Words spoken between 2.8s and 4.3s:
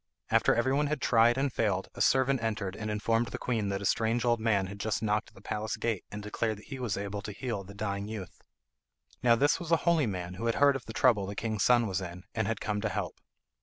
informed the queen that a strange